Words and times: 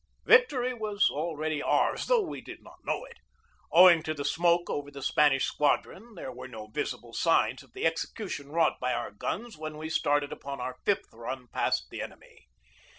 Victory 0.25 0.73
was 0.73 1.11
already 1.11 1.61
ours, 1.61 2.07
though 2.07 2.23
we 2.23 2.41
did 2.41 2.63
not 2.63 2.83
know 2.83 3.05
it. 3.05 3.19
Owing 3.71 4.01
to 4.01 4.15
the 4.15 4.25
smoke 4.25 4.67
over 4.67 4.89
the 4.89 5.03
Spanish 5.03 5.45
squadron 5.45 6.15
there 6.15 6.31
were 6.31 6.47
no 6.47 6.65
visible 6.65 7.13
signs 7.13 7.61
of 7.61 7.73
the 7.73 7.83
execu 7.83 8.27
tion 8.27 8.49
wrought 8.51 8.79
by 8.81 8.93
our 8.93 9.11
guns 9.11 9.59
when 9.59 9.77
we 9.77 9.89
started 9.89 10.31
upon 10.31 10.59
our 10.59 10.79
fifth 10.85 11.13
run 11.13 11.49
past 11.49 11.91
the 11.91 12.01
enemy. 12.01 12.47